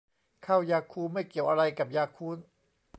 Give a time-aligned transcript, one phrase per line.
[0.45, 2.43] ข้าวยาคู ไม่เกี่ยวอะไรกับยาคูลท์